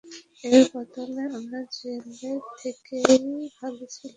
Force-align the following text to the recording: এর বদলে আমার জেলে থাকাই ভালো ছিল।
এর 0.43 0.63
বদলে 0.71 1.23
আমার 1.31 1.63
জেলে 1.75 2.31
থাকাই 2.53 3.15
ভালো 3.57 3.83
ছিল। 3.93 4.09